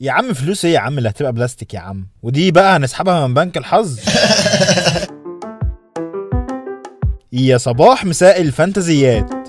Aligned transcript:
يا 0.00 0.12
عم 0.12 0.32
فلوس 0.32 0.64
إيه 0.64 0.74
يا 0.74 0.78
عم 0.78 0.98
اللي 0.98 1.08
هتبقى 1.08 1.32
بلاستيك 1.32 1.74
يا 1.74 1.80
عم؟ 1.80 2.06
ودي 2.22 2.50
بقى 2.50 2.76
هنسحبها 2.76 3.26
من 3.26 3.34
بنك 3.34 3.56
الحظ. 3.56 3.98
يا 7.32 7.58
صباح 7.58 8.04
مساء 8.04 8.40
الفانتزيات 8.40 9.45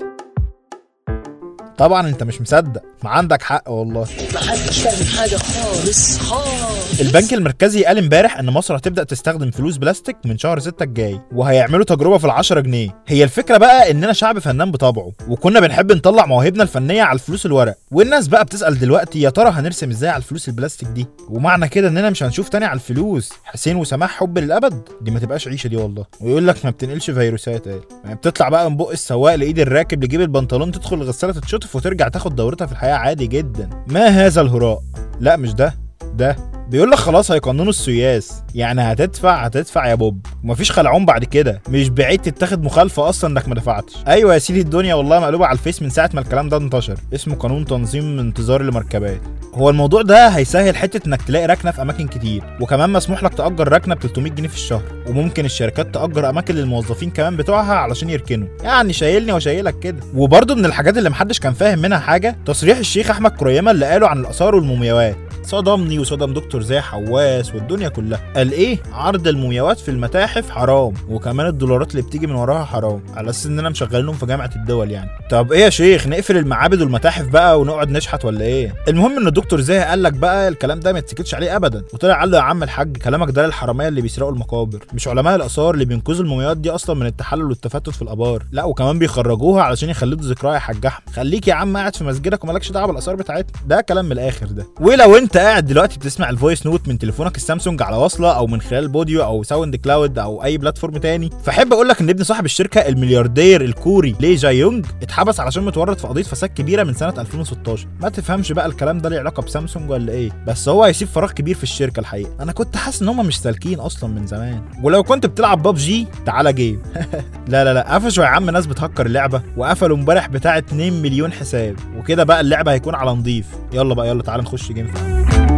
طبعا 1.78 2.08
أنت 2.08 2.22
مش 2.22 2.40
مصدق. 2.40 2.82
ما 3.04 3.10
عندك 3.10 3.42
حق 3.42 3.70
والله. 3.70 4.06
محدش 4.34 4.78
فاهم 4.82 5.06
حاجة 5.18 5.36
خالص. 5.36 6.18
خالص. 6.18 7.00
البنك 7.00 7.34
المركزي 7.34 7.84
قال 7.84 7.98
امبارح 7.98 8.38
إن 8.38 8.46
مصر 8.50 8.76
هتبدأ 8.76 9.04
تستخدم 9.04 9.50
فلوس 9.50 9.76
بلاستيك 9.76 10.16
من 10.24 10.38
شهر 10.38 10.58
6 10.58 10.82
الجاي 10.82 11.20
وهيعملوا 11.32 11.84
تجربة 11.84 12.18
في 12.18 12.24
ال 12.24 12.30
10 12.30 12.60
جنيه. 12.60 12.96
هي 13.06 13.24
الفكرة 13.24 13.56
بقى 13.56 13.90
إننا 13.90 14.12
شعب 14.12 14.38
فنان 14.38 14.70
بطبعه 14.70 15.12
وكنا 15.28 15.60
بنحب 15.60 15.92
نطلع 15.92 16.26
مواهبنا 16.26 16.62
الفنية 16.62 17.02
على 17.02 17.14
الفلوس 17.14 17.46
الورق. 17.46 17.74
والناس 17.90 18.28
بقى 18.28 18.44
بتسأل 18.44 18.78
دلوقتي 18.78 19.20
يا 19.20 19.30
ترى 19.30 19.50
هنرسم 19.50 19.90
إزاي 19.90 20.10
على 20.10 20.18
الفلوس 20.22 20.48
البلاستيك 20.48 20.88
دي؟ 20.88 21.06
ومعنى 21.28 21.68
كده 21.68 21.88
إننا 21.88 22.10
مش 22.10 22.22
هنشوف 22.22 22.48
تاني 22.48 22.64
على 22.64 22.74
الفلوس. 22.74 23.30
حسين 23.44 23.76
وسماح 23.76 24.10
حب 24.10 24.38
للأبد. 24.38 24.82
دي 25.00 25.10
ما 25.10 25.18
تبقاش 25.18 25.48
عيشة 25.48 25.68
دي 25.68 25.76
والله. 25.76 26.04
ويقول 26.20 26.46
لك 26.46 26.64
ما 26.64 26.70
بتنقلش 26.70 27.10
فيروسات 27.10 27.66
إيه 27.66 27.80
يعني 28.04 28.14
بتطلع 28.16 28.48
بقى 28.48 28.70
من 28.70 28.76
بق 28.76 28.90
السواق 28.90 29.34
لإيد 29.34 29.58
الراكب 29.58 30.04
لجيب 30.04 30.20
البنطلون 30.20 30.72
تدخل 30.72 30.96
الغساله 30.96 31.32
تتشطف 31.32 31.67
وترجع 31.76 32.08
تاخد 32.08 32.36
دورتها 32.36 32.66
في 32.66 32.72
الحياة 32.72 32.94
عادي 32.94 33.26
جدا. 33.26 33.70
ما 33.86 34.06
هذا 34.06 34.40
الهراء؟ 34.40 34.82
لا 35.20 35.36
مش 35.36 35.54
ده. 35.54 35.74
ده 36.14 36.36
بيقول 36.68 36.90
لك 36.90 36.98
خلاص 36.98 37.30
هيقننوا 37.30 37.68
السياس. 37.68 38.42
يعني 38.54 38.80
هتدفع 38.82 39.44
هتدفع 39.44 39.86
يا 39.88 39.94
بوب. 39.94 40.26
ومفيش 40.44 40.72
خلعون 40.72 41.04
بعد 41.06 41.24
كده. 41.24 41.60
مش 41.68 41.88
بعيد 41.88 42.20
تتاخد 42.20 42.62
مخالفة 42.64 43.08
أصلا 43.08 43.30
إنك 43.30 43.48
ما 43.48 43.54
دفعتش. 43.54 43.92
أيوه 44.08 44.34
يا 44.34 44.38
سيدي 44.38 44.60
الدنيا 44.60 44.94
والله 44.94 45.20
مقلوبة 45.20 45.46
على 45.46 45.58
الفيس 45.58 45.82
من 45.82 45.90
ساعة 45.90 46.10
ما 46.14 46.20
الكلام 46.20 46.48
ده 46.48 46.56
انتشر. 46.56 46.98
اسمه 47.14 47.34
قانون 47.34 47.64
تنظيم 47.64 48.18
انتظار 48.18 48.60
المركبات 48.60 49.20
هو 49.54 49.70
الموضوع 49.70 50.02
ده 50.02 50.28
هيسهل 50.28 50.76
حتة 50.76 51.06
إنك 51.06 51.22
تلاقي 51.22 51.46
ركنة 51.46 51.70
في 51.70 51.82
أماكن 51.82 52.08
كتير. 52.08 52.42
وكمان 52.60 52.90
مسموح 52.90 53.22
لك 53.22 53.34
تأجر 53.34 53.72
ركنة 53.72 53.94
ب 53.94 53.98
300 53.98 54.32
جنيه 54.32 54.48
في 54.48 54.54
الشهر. 54.54 54.82
وممكن 55.08 55.44
الشركات 55.44 55.94
تأجر 55.94 56.28
أماكن 56.30 56.54
للموظفين 56.54 57.10
كمان 57.10 57.36
بتوعها 57.36 57.74
علشان 57.74 58.10
يركنوا. 58.10 58.48
يعني 58.62 58.92
شايلني 58.92 59.32
وشايلك 59.32 59.78
كده. 59.78 59.98
وبرده 60.14 60.54
من 60.54 60.64
الحاجات 60.64 60.98
اللي 60.98 61.10
محدش 61.10 61.38
كان 61.40 61.52
فاهم 61.52 61.78
منها 61.78 61.98
حاجة 61.98 62.36
تصريح 62.46 62.78
الشيخ 62.78 63.10
أحمد 63.10 63.30
كريمة 63.30 63.70
اللي 63.70 63.86
قاله 63.86 64.08
عن 64.08 64.20
الآثار 64.20 64.54
والمومياوات. 64.54 65.16
صدمني 65.48 65.98
وصدم 65.98 66.32
دكتور 66.32 66.62
زاهي 66.62 66.80
حواس 66.80 67.54
والدنيا 67.54 67.88
كلها. 67.88 68.20
قال 68.36 68.52
إيه؟ 68.52 68.78
عرض 68.92 69.28
المومياوات 69.28 69.78
في 69.80 69.90
المتاحف 69.90 70.50
حرام 70.50 70.94
وكمان 71.08 71.46
الدولارات 71.46 71.90
اللي 71.90 72.02
بتيجي 72.02 72.26
من 72.26 72.34
وراها 72.34 72.64
حرام 72.64 73.02
على 73.16 73.30
أساس 73.30 73.46
اننا 73.46 73.68
مشغلينهم 73.68 74.14
في 74.14 74.26
جامعة 74.26 74.50
الدول 74.56 74.90
يعني. 74.90 75.10
طب 75.30 75.52
إيه 75.52 75.64
يا 75.64 75.70
شيخ 75.70 76.06
نقفل 76.06 76.36
المعابد 76.36 76.82
والمتاحف 76.82 77.26
بقى 77.26 77.60
ونقعد 77.60 77.90
نشحت 77.90 78.24
ولا 78.24 78.40
إيه؟ 78.44 78.74
المهم 78.88 79.18
إن 79.18 79.26
الدكتور 79.26 79.60
زاهي 79.60 79.84
قال 79.84 80.02
لك 80.02 80.12
بقى 80.12 80.48
الكلام 80.48 80.80
ده 80.80 80.92
ما 80.92 80.98
يتسكتش 80.98 81.34
عليه 81.34 81.56
ابدا. 81.56 81.82
وطلع 81.94 82.20
قال 82.20 82.30
له 82.30 82.36
يا 82.38 82.42
عم 82.42 82.62
الحاج 82.62 82.96
كلامك 82.96 83.30
ده 83.30 83.46
للحرامية 83.46 83.88
اللي 83.88 84.00
بيسرقوا 84.00 84.32
المقابر. 84.32 84.78
مش 84.94 85.08
علماء 85.08 85.36
الآثار 85.36 85.74
اللي 85.74 85.84
بينقذوا 85.84 86.24
المومياوات 86.24 86.56
دي 86.56 86.70
أصلا 86.70 86.96
من 86.96 87.06
التحلل 87.06 87.42
والتفتت 87.44 87.90
في 87.90 88.02
الآبار. 88.02 88.42
لا 88.52 88.64
وكمان 88.64 88.98
بيخرجوها 88.98 89.62
علشان 89.62 89.88
يخلدوا 89.88 90.28
ذكرها 90.28 90.54
يا 90.54 90.58
حاج 90.58 90.86
أحمد. 90.86 91.14
خليك 91.14 91.48
يا 91.48 91.54
عم 91.54 91.76
قاعد 91.76 91.96
في 91.96 92.04
مسجدك 92.04 92.44
ومالكش 92.44 92.72
دعوة 92.72 92.86
بالآثار 92.86 93.14
بتاعتنا. 93.14 93.60
ده 93.66 93.80
كلام 93.80 94.04
من 94.04 94.12
الآخر 94.12 94.46
ده. 94.46 94.66
ولو 94.80 95.16
أنت 95.16 95.37
قاعد 95.38 95.66
دلوقتي 95.66 95.98
بتسمع 95.98 96.30
ال 96.30 96.36
voice 96.36 96.66
note 96.66 96.88
من 96.88 96.98
تليفونك 96.98 97.36
السامسونج 97.36 97.82
على 97.82 97.96
وصلة 97.96 98.36
أو 98.36 98.46
من 98.46 98.60
خلال 98.60 98.88
بوديو 98.88 99.24
أو 99.24 99.42
SoundCloud 99.42 100.18
أو 100.18 100.44
أي 100.44 100.58
platform 100.58 100.96
تاني. 100.96 101.30
فأحب 101.44 101.72
أقول 101.72 101.88
لك 101.88 102.00
إن 102.00 102.10
ابن 102.10 102.24
صاحب 102.24 102.44
الشركة 102.44 102.80
الملياردير 102.88 103.60
الكوري 103.60 104.16
لي 104.20 104.34
جاي 104.34 104.58
يونج 104.58 104.86
اتحبس 105.02 105.40
علشان 105.40 105.62
متورط 105.64 106.00
في 106.00 106.06
قضية 106.06 106.22
فساد 106.22 106.50
كبيرة 106.50 106.84
من 106.84 106.94
سنة 106.94 107.14
2016 107.18 107.86
ما 108.00 108.08
تفهمش 108.08 108.52
بقى 108.52 108.66
الكلام 108.66 108.98
ده 108.98 109.08
ليه 109.08 109.18
علاقة 109.18 109.42
بسامسونج 109.42 109.90
ولا 109.90 110.12
إيه. 110.12 110.30
بس 110.46 110.68
هو 110.68 110.84
هيسيب 110.84 111.08
فراغ 111.08 111.32
كبير 111.32 111.54
في 111.54 111.62
الشركة 111.62 112.00
الحقيقة. 112.00 112.30
أنا 112.40 112.52
كنت 112.52 112.76
حاسس 112.76 113.02
إن 113.02 113.08
هم 113.08 113.26
مش 113.26 113.38
سالكين 113.40 113.80
أصلا 113.80 114.10
من 114.10 114.26
زمان. 114.26 114.62
ولو 114.82 115.02
كنت 115.02 115.26
بتلعب 115.26 115.62
ببجي 115.62 116.06
تعالى 116.26 116.52
جيم. 116.52 116.82
لا 117.48 117.64
لا 117.64 117.74
لا. 117.74 117.94
قفشوا 117.94 118.24
يا 118.24 118.28
عم 118.28 118.50
ناس 118.50 118.66
بتهكر 118.66 119.06
اللعبة. 119.06 119.42
وقفلوا 119.56 119.96
امبارح 119.96 120.28
بتاع 120.28 120.58
2 120.58 121.02
مليون 121.02 121.32
حساب. 121.32 121.76
وكده 121.98 122.24
بقى 122.24 122.40
اللعبة 122.40 122.72
هيكون 122.72 122.94
على 122.94 123.10
نضيف. 123.10 123.46
يلا 123.72 123.94
بقى 123.94 124.08
يلا 124.08 124.22
تعالى 124.22 124.42
نخش 124.42 124.72
جيم. 124.72 124.86
فعلا. 124.86 125.27
Bye. 125.28 125.57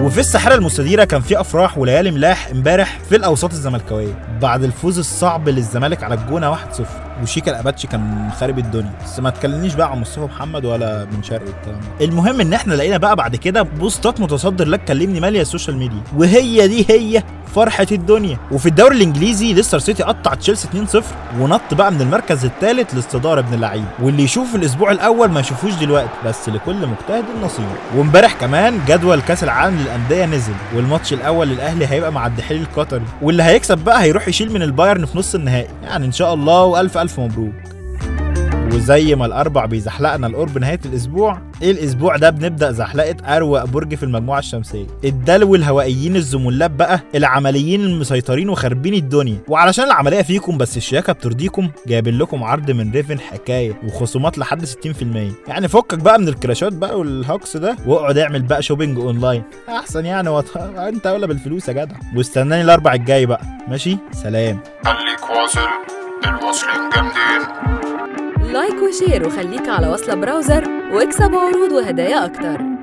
وفي 0.00 0.20
الساحرة 0.20 0.54
المستديرة 0.54 1.04
كان 1.04 1.20
في 1.20 1.40
أفراح 1.40 1.78
وليالي 1.78 2.10
ملاح 2.10 2.48
امبارح 2.48 2.98
في 3.08 3.16
الأوساط 3.16 3.50
الزملكاوية. 3.52 4.38
بعد 4.42 4.64
الفوز 4.64 4.98
الصعب 4.98 5.48
للزمالك 5.48 6.02
على 6.02 6.14
الجونة 6.14 6.50
1-0 6.50 6.56
وشيكا 7.22 7.50
الأباتشي 7.50 7.86
كان 7.86 8.30
خارب 8.40 8.58
الدنيا. 8.58 8.92
بس 9.04 9.20
ما 9.20 9.30
تكلمنيش 9.30 9.74
بقى 9.74 9.90
عن 9.90 10.00
مصطفى 10.00 10.20
محمد 10.20 10.64
ولا 10.64 11.04
بن 11.04 11.22
شرقي 11.22 11.44
والكلام 11.44 11.80
ده. 11.80 12.04
المهم 12.04 12.40
إن 12.40 12.52
إحنا 12.52 12.74
لقينا 12.74 12.96
بقى 12.96 13.16
بعد 13.16 13.36
كده 13.36 13.62
بوستات 13.62 14.20
متصدر 14.20 14.68
لك 14.68 14.84
كلمني 14.84 15.20
مالية 15.20 15.40
ال 15.42 15.47
social 15.47 15.76
media. 15.76 16.00
وهي 16.16 16.68
دي 16.68 16.86
هي 16.88 17.22
فرحة 17.54 17.86
الدنيا. 17.92 18.38
وفي 18.52 18.66
الدوري 18.66 18.96
الإنجليزي 18.96 19.52
ليستر 19.52 19.78
سيتي 19.78 20.02
قطع 20.02 20.34
تشيلسي 20.34 20.68
2-0 20.68 21.02
ونط 21.40 21.74
بقى 21.74 21.92
من 21.92 22.00
المركز 22.00 22.44
الثالث 22.44 22.94
للصدارة 22.94 23.40
ابن 23.40 23.54
اللعيبة. 23.54 23.84
واللي 24.02 24.22
يشوف 24.22 24.54
الأسبوع 24.54 24.90
الأول 24.90 25.30
ما 25.30 25.40
يشوفوش 25.40 25.74
دلوقتي. 25.74 26.08
بس 26.26 26.48
لكل 26.48 26.86
مجتهد 26.86 27.24
نصيب 27.42 27.64
وامبارح 27.96 28.32
كمان 28.32 28.80
جدول 28.86 29.20
كأس 29.20 29.44
العالم 29.44 29.78
للانديه 29.88 30.24
نزل 30.26 30.52
والماتش 30.74 31.12
الأول 31.12 31.48
للاهلي 31.48 31.86
هيبقى 31.86 32.12
مع 32.12 32.26
الدحيل 32.26 32.60
القطري 32.62 33.04
واللي 33.22 33.42
هيكسب 33.42 33.78
بقى 33.78 34.02
هيروح 34.02 34.28
يشيل 34.28 34.52
من 34.52 34.62
البايرن 34.62 35.04
في 35.04 35.18
نص 35.18 35.34
النهائي. 35.34 35.68
يعني 35.82 36.06
إن 36.06 36.12
شاء 36.12 36.34
الله 36.34 36.62
وألف 36.64 36.98
ألف 36.98 37.20
مبروك. 37.20 37.54
وزي 38.72 39.14
ما 39.14 39.26
الأربع 39.26 39.64
بيزحلقنا 39.64 40.26
لقرب 40.26 40.58
نهاية 40.58 40.80
الأسبوع 40.84 41.38
الأسبوع 41.62 42.16
ده 42.16 42.30
بنبدأ 42.30 42.72
زحلقة 42.72 43.36
أروق 43.36 43.64
برج 43.64 43.94
في 43.94 44.02
المجموعة 44.02 44.38
الشمسية. 44.38 44.86
الدلو 45.04 45.54
الهوائيين 45.54 46.16
الزملا 46.16 46.76
بقى 46.76 47.00
العمليين 47.14 47.80
المسيطرين 47.84 48.48
وخاربين 48.48 48.94
الدنيا. 48.94 49.36
وعلشان 49.48 49.84
العملية 49.84 50.22
فيكم 50.22 50.58
بس 50.58 50.76
الشياكة 50.76 51.12
بترضيكم 51.12 51.70
جايبين 51.86 52.18
لكم 52.18 52.44
عرض 52.44 52.70
من 52.70 52.92
ريفن 52.92 53.20
حكاية 53.20 53.80
وخصومات 53.86 54.38
لحد 54.38 54.64
60% 54.64 54.68
يعني 55.48 55.68
فكك 55.68 55.98
بقى 55.98 56.18
من 56.18 56.28
ال 56.28 56.34
crushات 56.34 56.72
بقى 56.72 56.98
وال 56.98 57.17
hoax 57.17 57.56
ده 57.56 57.76
واقعد 57.86 58.18
اعمل 58.18 58.42
بقى 58.42 58.62
shopping 58.62 58.98
online 58.98 59.42
أحسن 59.68 60.06
يعني 60.06 60.28
وط... 60.28 60.56
أنت 60.58 61.06
أولى 61.06 61.26
بالفلوس 61.26 61.68
يا 61.68 61.72
جدع. 61.72 61.96
واستناني 62.16 62.62
الأربع 62.62 62.94
الجاي 62.94 63.26
بقى. 63.26 63.40
ماشي؟ 63.68 63.96
سلام. 64.12 64.58
خليك 64.84 65.30
واصل. 65.30 65.60
الواصلين 66.26 66.90
جامدين. 66.94 67.77
like 68.52 68.82
و 68.82 68.89
share 68.89 69.26
وخليك 69.26 69.68
على 69.68 69.88
وصلة 69.88 70.14
browser 70.14 70.64
واكسب 70.92 71.34
عروض 71.34 71.72
وهدايا 71.72 72.24
أكتر. 72.24 72.77